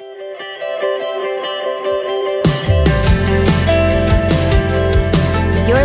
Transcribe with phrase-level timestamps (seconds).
[0.00, 0.10] You're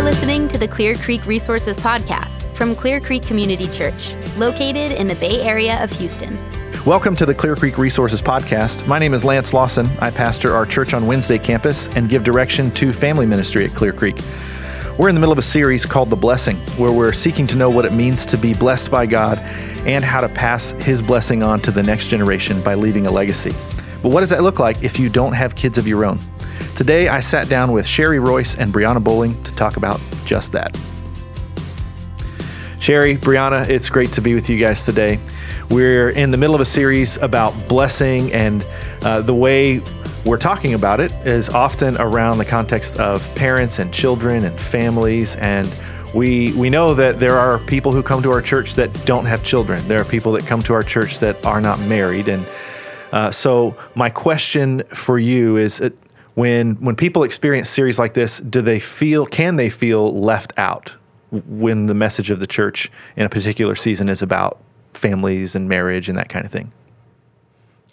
[0.02, 5.14] listening to the Clear Creek Resources Podcast from Clear Creek Community Church, located in the
[5.14, 6.36] Bay Area of Houston.
[6.84, 8.84] Welcome to the Clear Creek Resources Podcast.
[8.88, 9.86] My name is Lance Lawson.
[10.00, 13.92] I pastor our Church on Wednesday campus and give direction to family ministry at Clear
[13.92, 14.18] Creek.
[14.98, 17.70] We're in the middle of a series called The Blessing, where we're seeking to know
[17.70, 19.38] what it means to be blessed by God
[19.86, 23.54] and how to pass His blessing on to the next generation by leaving a legacy.
[24.02, 26.18] But what does that look like if you don't have kids of your own?
[26.76, 30.76] Today, I sat down with Sherry Royce and Brianna Bowling to talk about just that.
[32.78, 35.18] Sherry, Brianna, it's great to be with you guys today.
[35.68, 38.64] We're in the middle of a series about blessing, and
[39.02, 39.82] uh, the way
[40.24, 45.36] we're talking about it is often around the context of parents and children and families.
[45.36, 45.72] And
[46.14, 49.44] we, we know that there are people who come to our church that don't have
[49.44, 52.28] children, there are people that come to our church that are not married.
[52.28, 52.46] And
[53.12, 55.90] uh, so, my question for you is uh,
[56.34, 60.92] when when people experience series like this, do they feel can they feel left out
[61.30, 64.60] when the message of the church in a particular season is about
[64.94, 66.72] families and marriage and that kind of thing?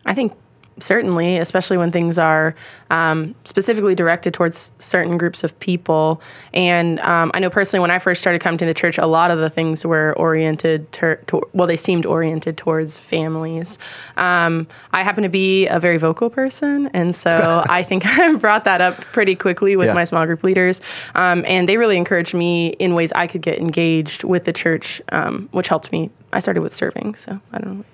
[0.05, 0.33] I think
[0.79, 2.55] certainly, especially when things are
[2.89, 6.21] um, specifically directed towards certain groups of people.
[6.53, 9.31] And um, I know personally, when I first started coming to the church, a lot
[9.31, 11.17] of the things were oriented to,
[11.53, 13.79] well, they seemed oriented towards families.
[14.15, 18.63] Um, I happen to be a very vocal person, and so I think I brought
[18.65, 19.93] that up pretty quickly with yeah.
[19.93, 20.81] my small group leaders.
[21.15, 25.01] Um, and they really encouraged me in ways I could get engaged with the church,
[25.11, 26.09] um, which helped me.
[26.33, 27.85] I started with serving, so I don't know.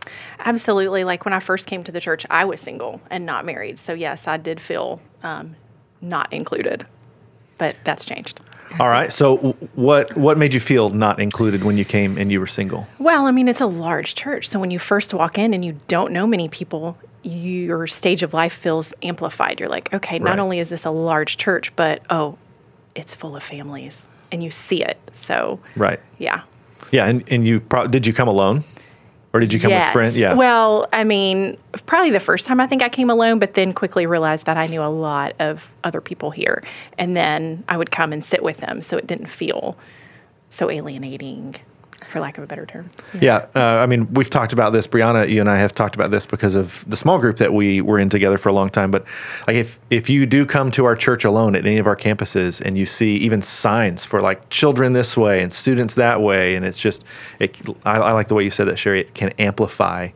[0.44, 1.04] Absolutely.
[1.04, 3.80] Like when I first came to the church, I was single and not married.
[3.80, 5.56] So, yes, I did feel um,
[6.02, 6.86] not included,
[7.58, 8.42] but that's changed.
[8.80, 9.12] All right.
[9.12, 9.38] So,
[9.76, 12.88] what what made you feel not included when you came and you were single?
[12.98, 15.80] Well, I mean, it's a large church, so when you first walk in and you
[15.88, 19.60] don't know many people, your stage of life feels amplified.
[19.60, 20.40] You're like, okay, not right.
[20.40, 22.38] only is this a large church, but oh,
[22.96, 24.98] it's full of families, and you see it.
[25.12, 26.00] So, right.
[26.18, 26.42] Yeah.
[26.92, 28.64] Yeah, and and you pro- did you come alone?
[29.34, 29.86] Or did you come yes.
[29.86, 30.18] with friends?
[30.18, 30.36] Yeah.
[30.36, 31.58] Well, I mean,
[31.88, 34.68] probably the first time I think I came alone, but then quickly realized that I
[34.68, 36.64] knew a lot of other people here.
[37.00, 38.84] And then I would come and sit with them.
[38.84, 39.76] So it didn't feel
[40.52, 41.56] so alienating
[42.08, 42.90] for lack of a better term.
[43.14, 44.88] Yeah, yeah uh, I mean, we've talked about this.
[44.88, 47.82] Brianna, you and I have talked about this because of the small group that we
[47.82, 48.92] were in together for a long time.
[48.92, 49.06] But
[49.48, 52.62] like, if if you do come to our church alone at any of our campuses,
[52.62, 56.66] and you see even signs for like children this way and students that way, and
[56.66, 57.04] it's just,
[57.40, 59.02] it, I, I like the way you said that, Sherry.
[59.02, 60.10] It can amplify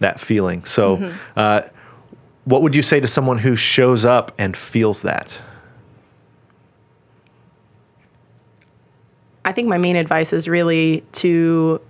[0.00, 0.64] that feeling.
[0.64, 1.16] So, mm-hmm.
[1.36, 1.62] uh,
[2.44, 5.40] what would you say to someone who shows up and feels that?
[9.44, 11.80] I think my main advice is really to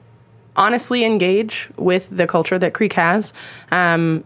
[0.56, 3.32] honestly engage with the culture that Creek has.
[3.70, 4.24] Um,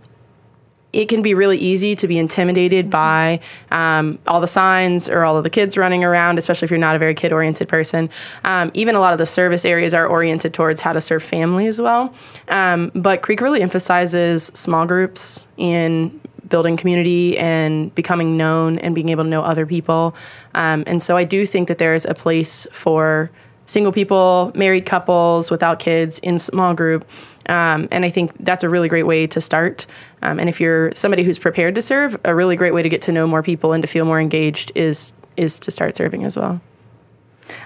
[0.92, 5.36] it can be really easy to be intimidated by um, all the signs or all
[5.36, 8.08] of the kids running around, especially if you're not a very kid oriented person.
[8.44, 11.66] Um, even a lot of the service areas are oriented towards how to serve family
[11.66, 12.14] as well.
[12.48, 16.18] Um, but Creek really emphasizes small groups in
[16.48, 20.14] building community and becoming known and being able to know other people.
[20.54, 23.30] Um, and so I do think that there's a place for
[23.66, 27.04] single people, married couples without kids in small group.
[27.48, 29.86] Um, and I think that's a really great way to start.
[30.22, 33.02] Um, and if you're somebody who's prepared to serve, a really great way to get
[33.02, 36.34] to know more people and to feel more engaged is is to start serving as
[36.34, 36.60] well.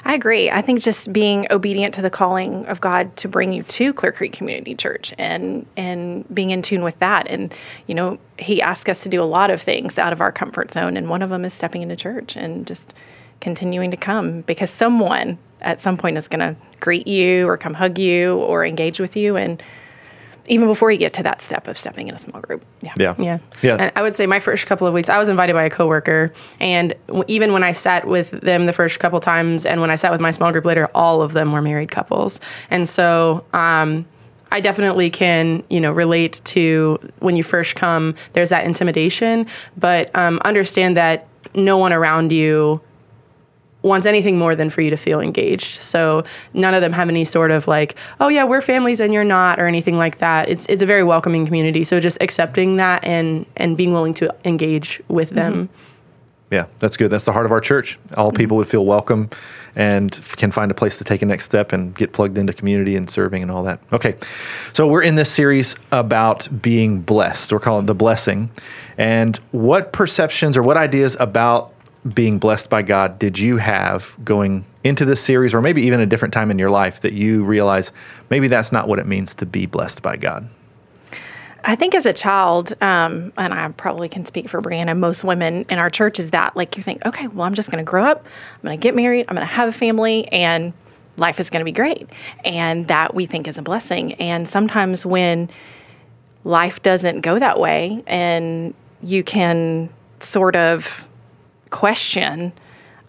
[0.05, 0.51] I agree.
[0.51, 4.13] I think just being obedient to the calling of God to bring you to Clear
[4.13, 7.29] Creek Community Church and and being in tune with that.
[7.29, 7.55] And
[7.87, 10.73] you know, He asks us to do a lot of things out of our comfort
[10.73, 12.95] zone, and one of them is stepping into church and just
[13.41, 17.75] continuing to come because someone at some point is going to greet you or come
[17.75, 19.63] hug you or engage with you and
[20.50, 22.65] even before you get to that step of stepping in a small group.
[22.83, 22.93] Yeah.
[22.99, 23.15] Yeah.
[23.19, 23.38] Yeah.
[23.62, 23.77] yeah.
[23.78, 26.33] And I would say my first couple of weeks, I was invited by a coworker.
[26.59, 26.94] And
[27.28, 30.21] even when I sat with them the first couple times and when I sat with
[30.21, 32.41] my small group later, all of them were married couples.
[32.69, 34.06] And so, um,
[34.53, 39.47] I definitely can, you know, relate to when you first come, there's that intimidation,
[39.77, 42.80] but um, understand that no one around you
[43.82, 45.80] wants anything more than for you to feel engaged.
[45.80, 49.24] So none of them have any sort of like, oh yeah, we're families and you're
[49.24, 50.48] not, or anything like that.
[50.48, 51.84] It's it's a very welcoming community.
[51.84, 55.68] So just accepting that and and being willing to engage with them.
[55.68, 55.86] Mm-hmm.
[56.50, 57.10] Yeah, that's good.
[57.10, 57.97] That's the heart of our church.
[58.16, 58.36] All mm-hmm.
[58.36, 59.30] people would feel welcome
[59.77, 62.53] and f- can find a place to take a next step and get plugged into
[62.53, 63.80] community and serving and all that.
[63.92, 64.16] Okay,
[64.72, 67.53] so we're in this series about being blessed.
[67.53, 68.50] We're calling it the blessing.
[68.98, 71.72] And what perceptions or what ideas about
[72.15, 76.07] being blessed by God did you have going into this series, or maybe even a
[76.07, 77.93] different time in your life that you realize
[78.31, 80.49] maybe that's not what it means to be blessed by God?
[81.63, 85.67] I think as a child, um, and I probably can speak for Brianna, most women
[85.69, 88.05] in our church is that like you think, okay, well, I'm just going to grow
[88.05, 88.25] up,
[88.55, 90.73] I'm going to get married, I'm going to have a family, and
[91.19, 92.09] life is going to be great.
[92.47, 94.15] And that we think is a blessing.
[94.15, 95.51] And sometimes when
[96.45, 101.07] life doesn't go that way, and you can sort of
[101.71, 102.53] question,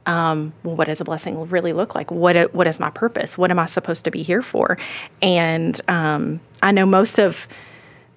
[0.06, 2.12] um, well, what does a blessing really look like?
[2.12, 3.38] What what is my purpose?
[3.38, 4.78] What am I supposed to be here for?
[5.22, 7.48] And um, I know most of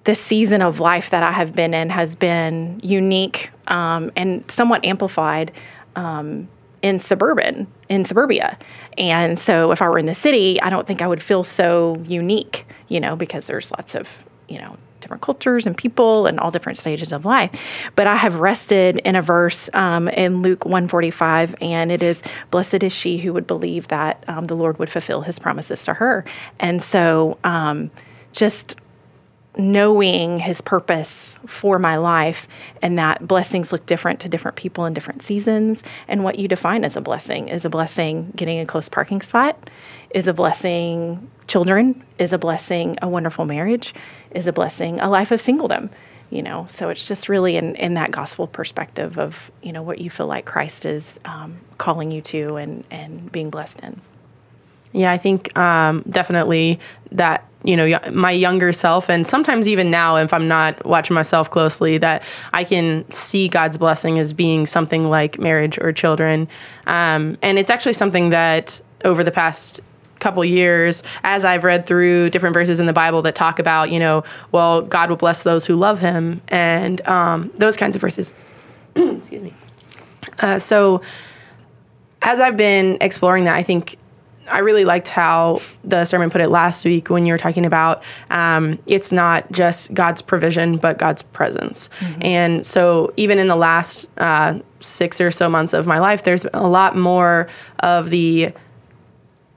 [0.05, 4.85] the season of life that I have been in has been unique um, and somewhat
[4.85, 5.51] amplified
[5.95, 6.47] um,
[6.81, 8.57] in suburban in suburbia.
[8.97, 11.97] And so if I were in the city, I don't think I would feel so
[12.05, 16.49] unique, you know, because there's lots of, you know, different cultures and people and all
[16.49, 17.91] different stages of life.
[17.95, 22.81] But I have rested in a verse um, in Luke 145, and it is, Blessed
[22.81, 26.25] is she who would believe that um, the Lord would fulfill his promises to her.
[26.59, 27.91] And so um,
[28.31, 28.79] just
[29.57, 32.47] knowing his purpose for my life
[32.81, 36.83] and that blessings look different to different people in different seasons and what you define
[36.83, 39.69] as a blessing is a blessing getting a close parking spot
[40.09, 43.93] is a blessing children is a blessing a wonderful marriage
[44.31, 45.89] is a blessing a life of singledom
[46.29, 46.65] you know?
[46.67, 50.27] So it's just really in, in that gospel perspective of you know what you feel
[50.27, 54.01] like christ is um, calling you to and and being blessed in.
[54.91, 56.79] Yeah i think um, definitely
[57.11, 61.49] that you know my younger self and sometimes even now if i'm not watching myself
[61.49, 62.21] closely that
[62.53, 66.47] i can see god's blessing as being something like marriage or children.
[66.85, 69.81] Um, and it's actually something that over the past
[70.25, 73.99] couple years as i've read through different verses in the bible that talk about you
[73.99, 78.33] know well god will bless those who love him and um, those kinds of verses
[78.95, 79.53] excuse me
[80.39, 80.99] uh, so
[82.23, 83.97] as i've been exploring that i think
[84.47, 88.03] I really liked how the sermon put it last week when you were talking about
[88.29, 91.89] um, it's not just God's provision, but God's presence.
[91.99, 92.23] Mm-hmm.
[92.23, 96.45] And so, even in the last uh, six or so months of my life, there's
[96.53, 97.47] a lot more
[97.79, 98.53] of the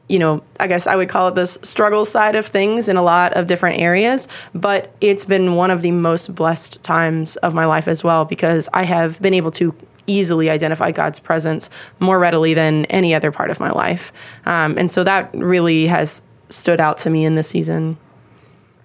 [0.08, 3.02] you know, I guess I would call it this struggle side of things in a
[3.02, 7.66] lot of different areas, but it's been one of the most blessed times of my
[7.66, 9.74] life as well because I have been able to
[10.06, 11.68] easily identify God's presence
[12.00, 14.12] more readily than any other part of my life.
[14.46, 17.98] Um, and so that really has stood out to me in this season.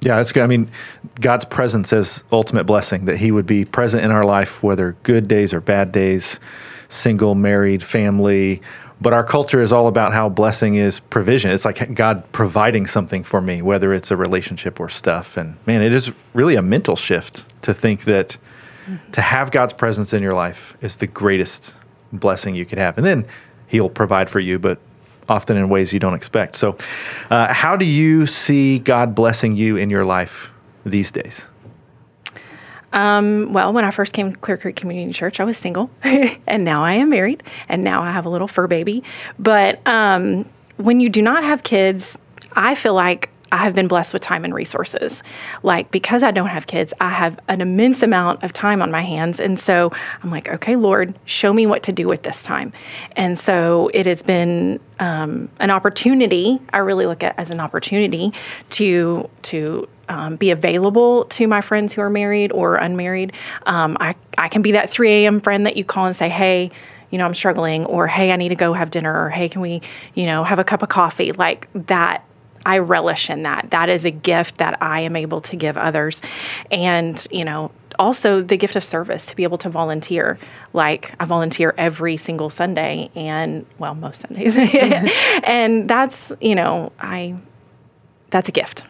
[0.03, 0.43] Yeah, that's good.
[0.43, 0.69] I mean,
[1.21, 5.29] God's presence is ultimate blessing that He would be present in our life, whether good
[5.29, 6.41] days or bad days,
[6.89, 8.61] single, married, family.
[9.03, 11.51] But our culture is all about how blessing is provision.
[11.51, 15.35] It's like God providing something for me, whether it's a relationship or stuff.
[15.35, 18.37] And man, it is really a mental shift to think that
[19.11, 21.75] to have God's presence in your life is the greatest
[22.13, 22.97] blessing you could have.
[22.97, 23.25] And then
[23.67, 24.79] He'll provide for you, but
[25.27, 26.55] often in ways you don't expect.
[26.55, 26.77] So,
[27.29, 30.53] uh, how do you see God blessing you in your life
[30.85, 31.45] these days?
[32.93, 36.63] Um, well, when I first came to Clear Creek Community Church, I was single, and
[36.63, 39.03] now I am married, and now I have a little fur baby.
[39.37, 40.45] But um,
[40.77, 42.17] when you do not have kids,
[42.55, 45.21] I feel like I have been blessed with time and resources.
[45.61, 49.03] Like, because I don't have kids, I have an immense amount of time on my
[49.03, 49.39] hands.
[49.39, 49.91] And so
[50.23, 52.73] I'm like, okay, Lord, show me what to do with this time.
[53.15, 56.59] And so it has been um, an opportunity.
[56.73, 58.33] I really look at as an opportunity
[58.71, 63.33] to, to, um, be available to my friends who are married or unmarried.
[63.65, 65.39] Um, I, I can be that 3 a.m.
[65.39, 66.71] friend that you call and say, hey,
[67.09, 69.61] you know, I'm struggling, or hey, I need to go have dinner, or hey, can
[69.61, 69.81] we,
[70.15, 71.31] you know, have a cup of coffee?
[71.31, 72.25] Like that
[72.65, 73.69] I relish in that.
[73.71, 76.21] That is a gift that I am able to give others.
[76.71, 80.39] And, you know, also the gift of service to be able to volunteer.
[80.73, 84.55] Like I volunteer every single Sunday and well, most Sundays.
[85.43, 87.35] and that's, you know, I
[88.29, 88.83] that's a gift.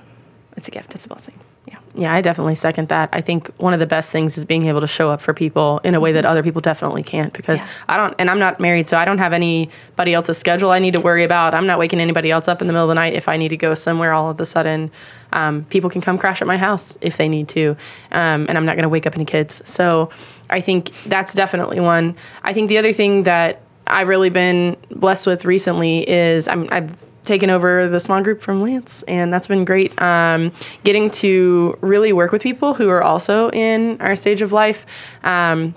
[0.56, 0.94] It's a gift.
[0.94, 1.40] It's a blessing.
[1.68, 3.10] Yeah, Yeah, I definitely second that.
[3.14, 5.80] I think one of the best things is being able to show up for people
[5.84, 6.32] in a way that mm-hmm.
[6.32, 7.68] other people definitely can't because yeah.
[7.88, 10.94] I don't, and I'm not married, so I don't have anybody else's schedule I need
[10.94, 11.54] to worry about.
[11.54, 13.50] I'm not waking anybody else up in the middle of the night if I need
[13.50, 14.92] to go somewhere all of a sudden.
[15.32, 17.78] Um, people can come crash at my house if they need to,
[18.12, 19.68] um, and I'm not going to wake up any kids.
[19.68, 20.12] So
[20.50, 22.16] I think that's definitely one.
[22.44, 26.96] I think the other thing that I've really been blessed with recently is I'm, I've
[27.24, 30.00] taken over the small group from Lance, and that's been great.
[30.01, 30.51] Um,
[30.84, 34.86] getting to really work with people who are also in our stage of life,
[35.24, 35.75] um,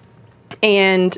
[0.62, 1.16] and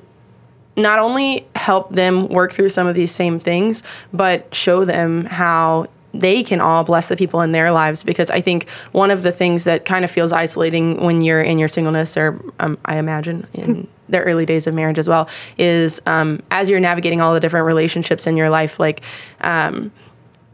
[0.76, 3.82] not only help them work through some of these same things,
[4.12, 8.40] but show them how they can all bless the people in their lives because I
[8.40, 12.16] think one of the things that kind of feels isolating when you're in your singleness,
[12.16, 16.70] or um, I imagine in the early days of marriage as well, is um, as
[16.70, 19.02] you're navigating all the different relationships in your life, like
[19.40, 19.92] um,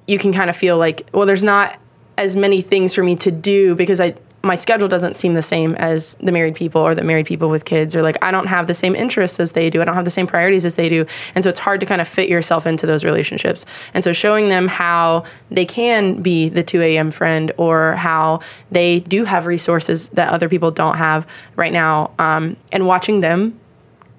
[0.06, 1.78] you can kind of feel like, well, there's not
[2.16, 5.74] as many things for me to do because I my schedule doesn't seem the same
[5.76, 8.66] as the married people or the married people with kids or like I don't have
[8.66, 9.80] the same interests as they do.
[9.80, 11.06] I don't have the same priorities as they do.
[11.34, 13.64] And so it's hard to kind of fit yourself into those relationships.
[13.94, 17.10] And so showing them how they can be the 2 a.m.
[17.10, 22.56] friend or how they do have resources that other people don't have right now um,
[22.70, 23.58] and watching them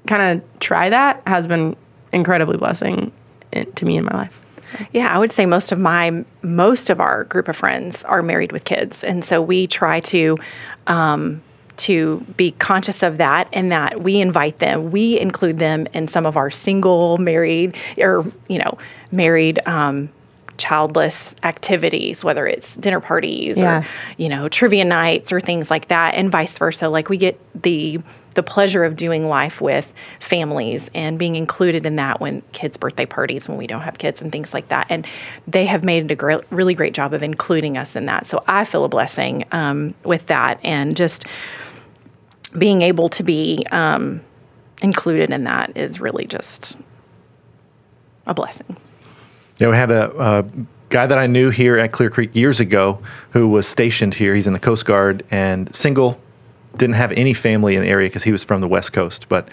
[0.07, 1.75] kind of try that has been
[2.11, 3.11] incredibly blessing
[3.75, 4.44] to me in my life.
[4.91, 8.51] Yeah, I would say most of my most of our group of friends are married
[8.51, 10.37] with kids, and so we try to
[10.87, 11.41] um,
[11.77, 16.25] to be conscious of that and that we invite them, we include them in some
[16.25, 18.77] of our single, married, or you know,
[19.11, 19.59] married.
[19.67, 20.09] Um,
[20.57, 23.79] childless activities whether it's dinner parties yeah.
[23.79, 23.85] or
[24.17, 27.99] you know trivia nights or things like that and vice versa like we get the
[28.35, 33.05] the pleasure of doing life with families and being included in that when kids' birthday
[33.05, 34.87] parties, when we don't have kids and things like that.
[34.89, 35.07] And
[35.47, 38.27] they have made a great, really great job of including us in that.
[38.27, 41.25] So I feel a blessing um, with that and just
[42.57, 44.21] being able to be um,
[44.81, 46.77] included in that is really just
[48.27, 48.77] a blessing.
[49.57, 50.45] Yeah, we had a, a
[50.89, 54.35] guy that I knew here at Clear Creek years ago who was stationed here.
[54.35, 56.19] He's in the Coast Guard and single,
[56.75, 59.47] didn't have any family in the area because he was from the West Coast, but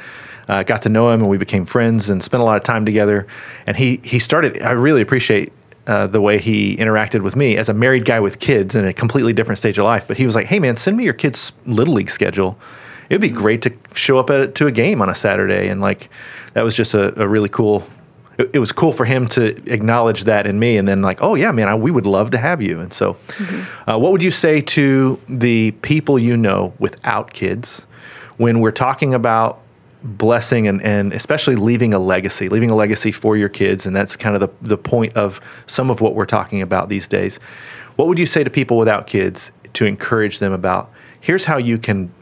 [0.48, 2.84] uh, got to know him and we became friends and spent a lot of time
[2.84, 3.28] together.
[3.64, 4.60] And he he started.
[4.62, 5.52] I really appreciate.
[5.84, 8.92] Uh, the way he interacted with me as a married guy with kids in a
[8.92, 10.06] completely different stage of life.
[10.06, 12.56] But he was like, "Hey, man, send me your kids' little league schedule.
[13.10, 16.08] It'd be great to show up at, to a game on a Saturday." And like,
[16.52, 17.84] that was just a, a really cool
[18.52, 21.50] it, was cool for him to acknowledge that in me and then like oh yeah
[21.50, 22.80] man I, we would love to have you.
[22.80, 23.90] And so mm-hmm.
[23.90, 27.80] uh, what would you say to the people you know without kids
[28.36, 29.60] when we're talking about
[30.02, 33.86] blessing and, and especially leaving a legacy leaving a legacy for your kids?
[33.86, 37.08] And that's kind of the, the point of some of what we're talking about these
[37.08, 37.38] days.
[37.96, 41.78] What would you say to people without kids to encourage them about here's how you
[41.78, 42.12] can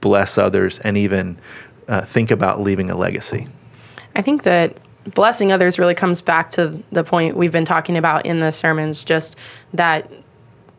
[0.00, 1.38] bless others and even
[1.88, 3.46] uh, think about leaving a legacy
[4.18, 4.80] I think that
[5.14, 9.04] blessing others really comes back to the point we've been talking about in the sermons
[9.04, 9.36] just
[9.72, 10.10] that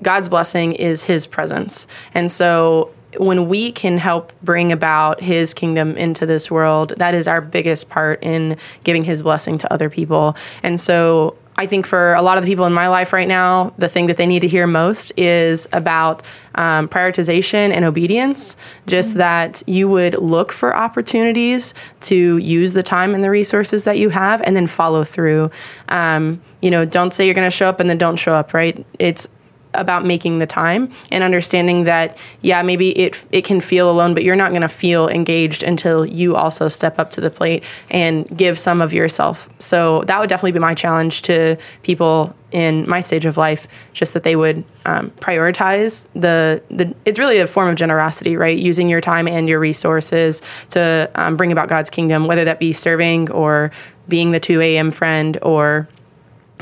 [0.02, 1.88] God's blessing is his presence.
[2.14, 7.28] And so when we can help bring about his kingdom into this world, that is
[7.28, 10.36] our biggest part in giving his blessing to other people.
[10.62, 13.74] And so I think for a lot of the people in my life right now,
[13.78, 16.24] the thing that they need to hear most is about
[16.56, 18.56] um, prioritization and obedience.
[18.88, 19.20] Just mm-hmm.
[19.20, 24.08] that you would look for opportunities to use the time and the resources that you
[24.08, 25.52] have and then follow through.
[25.90, 28.54] Um, you know, don't say you're going to show up and then don't show up,
[28.54, 28.86] right?
[28.98, 29.28] It's
[29.74, 34.24] about making the time and understanding that yeah maybe it it can feel alone but
[34.24, 38.28] you're not going to feel engaged until you also step up to the plate and
[38.38, 39.50] give some of yourself.
[39.60, 44.16] So that would definitely be my challenge to people in my stage of life just
[44.16, 48.58] that they would um, prioritize the the it's really a form of generosity right?
[48.58, 52.74] Using your time and your resources to um, bring about god's kingdom whether that be
[52.74, 53.72] serving or
[54.08, 55.88] being the 2 a.m friend or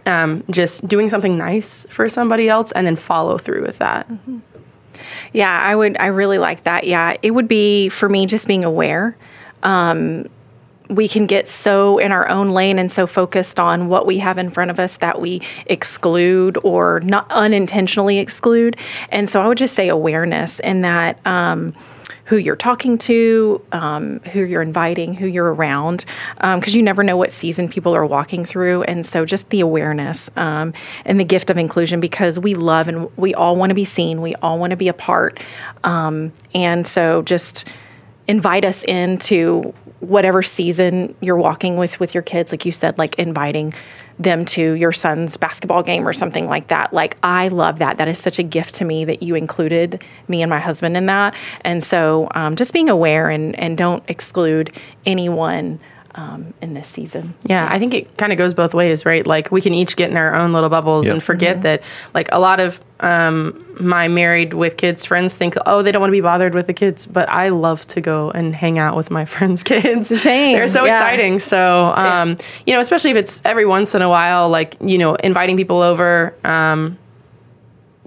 [0.07, 4.07] um, just doing something nice for somebody else and then follow through with that.
[4.07, 4.39] Mm-hmm.
[5.33, 5.97] Yeah, I would.
[5.97, 6.85] I really like that.
[6.85, 9.15] Yeah, it would be for me just being aware.
[9.61, 10.27] Um,
[10.89, 14.37] we can get so in our own lane and so focused on what we have
[14.37, 18.77] in front of us that we exclude or not unintentionally exclude.
[19.11, 21.19] And so I would just say awareness and that.
[21.25, 21.73] Um,
[22.27, 26.03] who you're talking to, um, who you're inviting, who you're around,
[26.35, 28.83] because um, you never know what season people are walking through.
[28.83, 30.73] And so just the awareness um,
[31.05, 34.21] and the gift of inclusion because we love and we all want to be seen,
[34.21, 35.39] we all want to be a part.
[35.85, 37.67] Um, and so just
[38.27, 43.17] invite us into whatever season you're walking with with your kids like you said like
[43.17, 43.73] inviting
[44.19, 46.91] them to your son's basketball game or something like that.
[46.91, 47.97] Like, I love that.
[47.97, 51.05] That is such a gift to me that you included me and my husband in
[51.05, 51.35] that.
[51.61, 55.79] And so, um, just being aware and, and don't exclude anyone
[56.17, 57.35] um, in this season.
[57.43, 59.25] Yeah, I think it kind of goes both ways, right?
[59.25, 61.13] Like we can each get in our own little bubbles yep.
[61.13, 61.63] and forget mm-hmm.
[61.63, 61.83] that,
[62.13, 66.09] like a lot of um, my married with kids friends think, oh, they don't want
[66.09, 69.11] to be bothered with the kids, but I love to go and hang out with
[69.11, 70.07] my friends' kids.
[70.07, 70.57] Same.
[70.57, 70.97] They're so yeah.
[70.97, 71.39] exciting.
[71.39, 75.15] So, um, you know, especially if it's every once in a while, like you know,
[75.15, 76.35] inviting people over.
[76.43, 76.97] Um,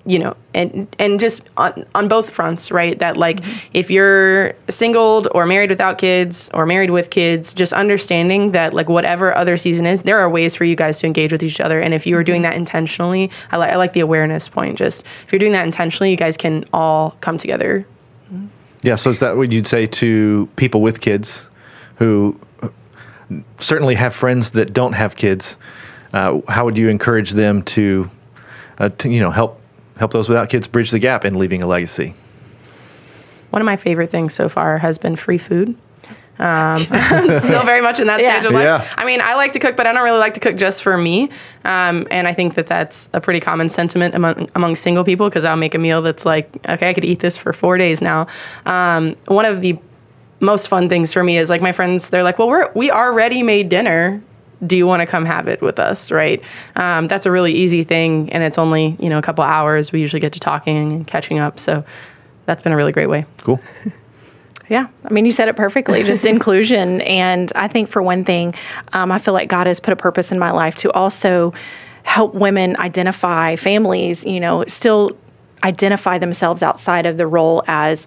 [0.06, 2.98] you know and and just on, on both fronts right?
[2.98, 3.70] That like mm-hmm.
[3.72, 8.88] if you're singled or married without kids or married with kids just understanding that like
[8.88, 11.80] whatever other season is there are ways for you guys to engage with each other.
[11.80, 15.04] And if you are doing that intentionally i like i like the awareness point just
[15.24, 17.86] if you're doing that intentionally you guys can all come together.
[18.82, 21.46] Yeah so is that what you'd say to people with kids
[21.96, 22.40] who
[23.58, 25.56] certainly have friends that don't have kids?
[26.12, 28.10] Uh, how would you encourage them to,
[28.78, 29.59] uh, to you know help
[30.00, 32.14] help those without kids bridge the gap in leaving a legacy?
[33.50, 35.76] one of my favorite things so far has been free food.
[36.38, 38.38] Um, still very much in that Yeah.
[38.38, 38.62] stage of life.
[38.62, 38.86] Yeah.
[38.96, 40.96] I mean, I like to cook, but I don't really like to cook just for
[40.96, 41.30] me.
[41.64, 45.44] Um, and I think that that's a pretty common sentiment among among single people because
[45.44, 48.28] I'll make a meal that's like, okay, I could eat this for four days now.
[48.66, 49.76] Um, one of the
[50.38, 52.08] most fun things for me is like my friends.
[52.10, 54.22] They're like, well, we're we already made dinner.
[54.66, 56.12] Do you want to come have it with us?
[56.12, 56.42] Right.
[56.76, 59.92] Um, that's a really easy thing, and it's only you know a couple hours.
[59.92, 61.58] We usually get to talking and catching up.
[61.58, 61.84] So
[62.46, 63.26] that's been a really great way.
[63.38, 63.60] Cool.
[64.70, 66.02] Yeah, I mean, you said it perfectly.
[66.04, 68.54] Just inclusion, and I think for one thing,
[68.92, 71.52] um, I feel like God has put a purpose in my life to also
[72.04, 74.24] help women identify families.
[74.24, 75.18] You know, still
[75.64, 78.06] identify themselves outside of the role as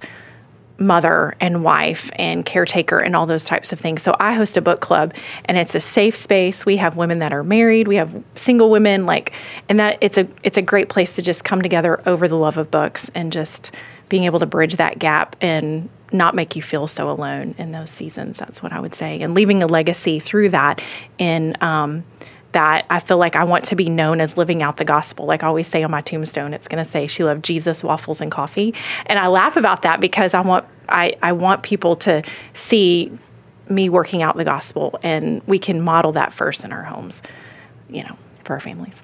[0.78, 4.02] mother and wife and caretaker and all those types of things.
[4.02, 5.14] So I host a book club
[5.46, 6.66] and it's a safe space.
[6.66, 9.34] We have women that are married, we have single women like
[9.70, 12.58] and that it's a it's a great place to just come together over the love
[12.58, 13.72] of books and just
[14.10, 17.90] being able to bridge that gap and not make you feel so alone in those
[17.90, 18.38] seasons.
[18.38, 19.22] That's what I would say.
[19.22, 20.82] And leaving a legacy through that
[21.18, 22.04] in um,
[22.54, 25.26] that I feel like I want to be known as living out the gospel.
[25.26, 28.22] Like I always say on my tombstone, it's going to say she loved Jesus, waffles,
[28.22, 28.74] and coffee.
[29.06, 33.12] And I laugh about that because I want I, I want people to see
[33.70, 37.22] me working out the gospel, and we can model that first in our homes,
[37.90, 39.02] you know, for our families.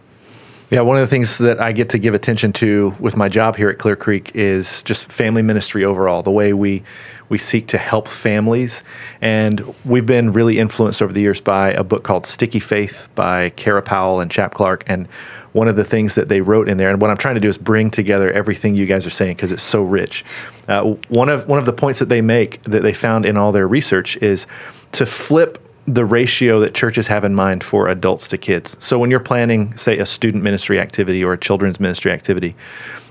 [0.70, 3.56] Yeah, one of the things that I get to give attention to with my job
[3.56, 6.84] here at Clear Creek is just family ministry overall, the way we
[7.30, 8.82] we seek to help families.
[9.22, 13.52] And we've been really influenced over the years by a book called Sticky Faith by
[13.52, 14.84] Kara Powell and Chap Clark.
[14.88, 15.08] And
[15.54, 17.48] one of the things that they wrote in there, and what I'm trying to do
[17.48, 20.26] is bring together everything you guys are saying because it's so rich.
[20.68, 23.52] Uh, one of one of the points that they make that they found in all
[23.52, 24.46] their research is
[24.92, 28.78] to flip the ratio that churches have in mind for adults to kids.
[28.80, 32.56] So when you're planning, say, a student ministry activity or a children's ministry activity,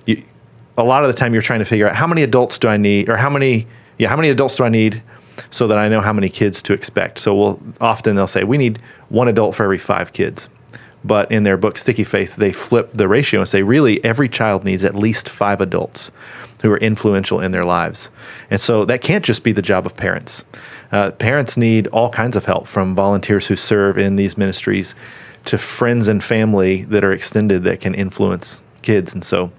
[0.07, 0.23] you,
[0.77, 2.77] a lot of the time you're trying to figure out how many adults do I
[2.77, 3.67] need, or how many,
[3.99, 5.03] yeah, how many adults do I need,
[5.51, 7.19] so that I know how many kids to expect.
[7.19, 8.79] So we'll often they'll say we need
[9.09, 10.49] one adult for every five kids.
[11.05, 14.65] But in their book Sticky Faith, they flip the ratio and say really every child
[14.65, 16.11] needs at least five adults
[16.63, 18.11] who are influential in their lives.
[18.51, 20.45] And so that can't just be the job of parents.
[20.91, 24.97] Uh, parents need all kinds of help from volunteers who serve in these ministries
[25.45, 29.15] to friends and family that are extended that can influence kids.
[29.15, 29.53] And so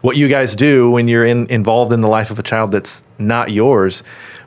[0.00, 3.02] what you guys do when you're in, involved in the life of a child that's
[3.18, 4.02] not yours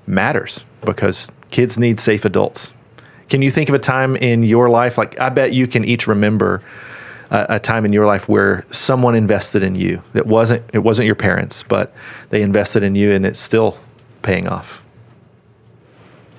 [0.08, 2.74] matters because kids need safe adults.
[3.30, 6.08] Can you think of a time in your life, like I bet you can each
[6.08, 6.64] remember
[7.30, 11.06] a, a time in your life where someone invested in you that wasn't it wasn't
[11.06, 11.94] your parents, but
[12.30, 13.78] they invested in you and it's still
[14.22, 14.84] paying off.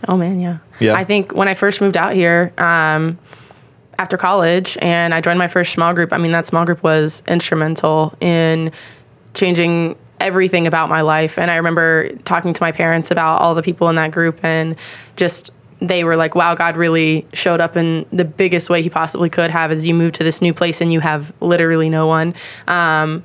[0.08, 0.58] Oh man, yeah.
[0.80, 0.94] Yeah.
[0.94, 3.18] I think when I first moved out here, um,
[4.00, 6.10] after college, and I joined my first small group.
[6.10, 8.72] I mean, that small group was instrumental in
[9.34, 11.38] changing everything about my life.
[11.38, 14.76] And I remember talking to my parents about all the people in that group, and
[15.16, 19.30] just they were like, "Wow, God really showed up in the biggest way He possibly
[19.30, 22.35] could have." As you move to this new place and you have literally no one.
[22.68, 23.22] Um,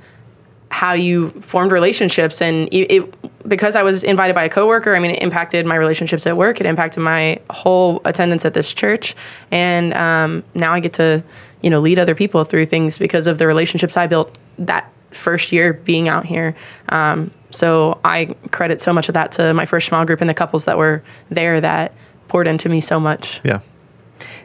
[0.76, 5.00] how you formed relationships and it, it because I was invited by a coworker, I
[5.00, 9.16] mean it impacted my relationships at work, it impacted my whole attendance at this church
[9.52, 11.24] and um, now I get to
[11.62, 15.52] you know lead other people through things because of the relationships I built that first
[15.52, 16.56] year being out here.
[16.90, 20.34] Um, so I credit so much of that to my first small group and the
[20.34, 21.94] couples that were there that
[22.28, 23.40] poured into me so much.
[23.44, 23.62] Yeah.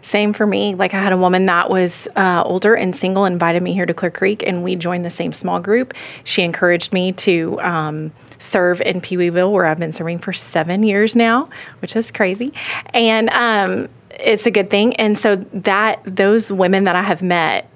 [0.03, 0.75] Same for me.
[0.75, 3.95] Like I had a woman that was uh, older and single, invited me here to
[3.95, 5.95] Clear Creek, and we joined the same small group.
[6.25, 10.83] She encouraged me to um, serve in Pee Weeville, where I've been serving for seven
[10.83, 11.49] years now,
[11.81, 12.53] which is crazy,
[12.95, 14.97] and um, it's a good thing.
[14.97, 17.69] And so that those women that I have met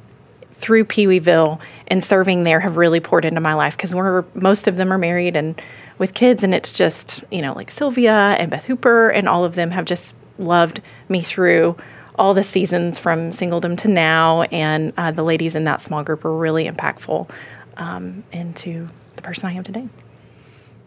[0.65, 4.67] through Pee Weeville and serving there have really poured into my life because we're most
[4.67, 5.61] of them are married and
[5.99, 9.57] with kids, and it's just you know like Sylvia and Beth Hooper and all of
[9.57, 11.77] them have just loved me through
[12.19, 16.25] all the seasons from singledom to now, and uh, the ladies in that small group
[16.25, 17.31] were really impactful
[17.77, 19.87] um, into the person I am today.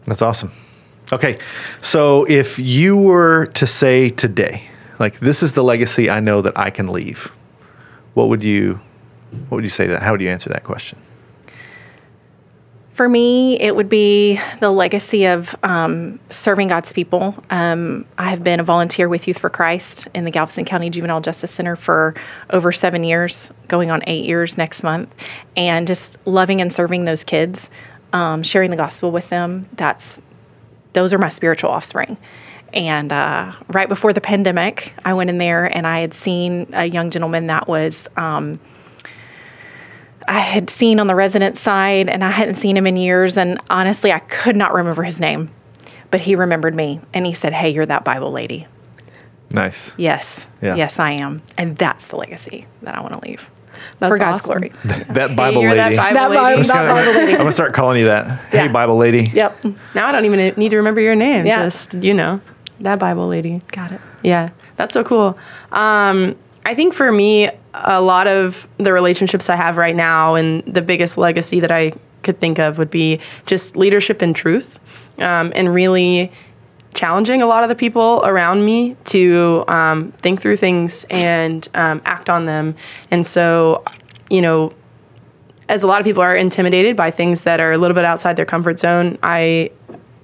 [0.06, 0.50] That's awesome.
[1.12, 1.38] Okay.
[1.82, 4.62] So if you were to say today,
[4.98, 7.32] like this is the legacy I know that I can leave,
[8.14, 8.80] what would you
[9.48, 10.02] what would you say that?
[10.02, 10.98] How would you answer that question?
[12.98, 17.32] For me, it would be the legacy of um, serving God's people.
[17.48, 21.20] Um, I have been a volunteer with Youth for Christ in the Galveston County Juvenile
[21.20, 22.16] Justice Center for
[22.50, 25.14] over seven years, going on eight years next month,
[25.56, 27.70] and just loving and serving those kids,
[28.12, 29.68] um, sharing the gospel with them.
[29.74, 30.20] That's
[30.92, 32.16] those are my spiritual offspring.
[32.72, 36.86] And uh, right before the pandemic, I went in there and I had seen a
[36.86, 38.08] young gentleman that was.
[40.28, 43.36] I had seen on the resident side, and I hadn't seen him in years.
[43.38, 45.50] And honestly, I could not remember his name,
[46.10, 48.66] but he remembered me, and he said, "Hey, you're that Bible lady."
[49.50, 49.92] Nice.
[49.96, 50.74] Yes, Yeah.
[50.74, 53.48] yes, I am, and that's the legacy that I want to leave
[53.98, 54.52] That's for God's awesome.
[54.68, 54.72] glory.
[55.14, 55.96] That Bible you're that lady.
[55.96, 56.36] Bible That lady.
[56.42, 57.32] Bible- I'm, that gonna, Bible lady.
[57.32, 58.26] I'm gonna start calling you that.
[58.50, 58.72] Hey, Yeah.
[58.72, 59.24] Bible lady.
[59.32, 59.64] Yep,
[59.94, 61.46] Now I don't even need to remember your name.
[61.46, 61.64] Yeah.
[61.64, 62.42] Just you know,
[62.80, 63.60] that Bible lady.
[63.72, 64.02] got it.
[64.22, 65.38] Yeah, that's so cool.
[65.72, 70.62] Um, I think for me, a lot of the relationships I have right now, and
[70.64, 71.92] the biggest legacy that I
[72.22, 74.78] could think of would be just leadership and truth,
[75.18, 76.32] um, and really
[76.94, 82.02] challenging a lot of the people around me to um, think through things and um,
[82.04, 82.74] act on them.
[83.10, 83.84] And so,
[84.30, 84.72] you know,
[85.68, 88.36] as a lot of people are intimidated by things that are a little bit outside
[88.36, 89.70] their comfort zone, I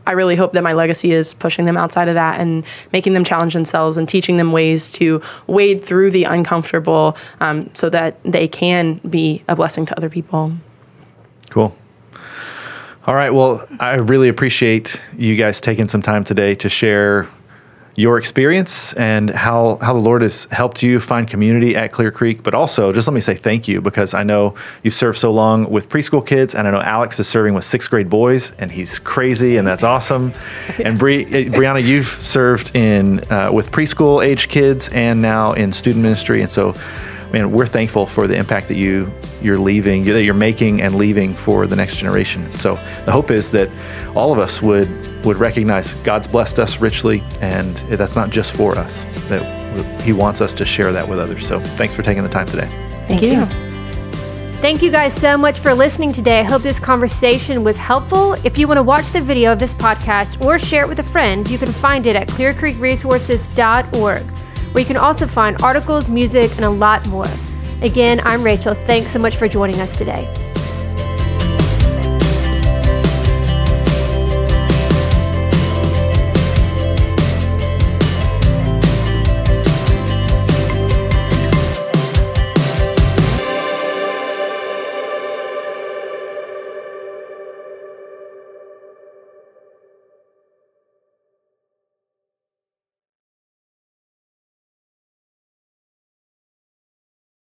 [0.06, 3.24] I really hope that my legacy is pushing them outside of that and making them
[3.24, 8.48] challenge themselves and teaching them ways to wade through the uncomfortable um, so that they
[8.48, 10.52] can be a blessing to other people.
[11.50, 11.76] Cool.
[13.06, 13.30] All right.
[13.30, 17.28] Well, I really appreciate you guys taking some time today to share
[17.96, 22.42] your experience and how, how the Lord has helped you find community at Clear Creek.
[22.42, 25.70] But also, just let me say thank you because I know you've served so long
[25.70, 28.98] with preschool kids, and I know Alex is serving with sixth grade boys, and he's
[28.98, 30.32] crazy, and that's awesome.
[30.84, 35.72] And Bri- eh, Brianna, you've served in uh, with preschool age kids and now in
[35.72, 36.74] student ministry, and so
[37.34, 41.34] man, we're thankful for the impact that you you're leaving, that you're making and leaving
[41.34, 42.50] for the next generation.
[42.54, 43.68] So the hope is that
[44.14, 44.88] all of us would
[45.24, 49.04] would recognize God's blessed us richly, and that's not just for us.
[49.28, 49.42] That
[50.00, 51.46] He wants us to share that with others.
[51.46, 52.68] So thanks for taking the time today.
[53.08, 53.44] Thank, you.
[54.60, 56.40] Thank you guys so much for listening today.
[56.40, 58.32] I hope this conversation was helpful.
[58.44, 61.02] If you want to watch the video of this podcast or share it with a
[61.02, 64.22] friend, you can find it at clearcreekresources.org,
[64.74, 67.28] where you can also find articles, music, and a lot more.
[67.80, 68.74] Again, I'm Rachel.
[68.74, 70.28] Thanks so much for joining us today.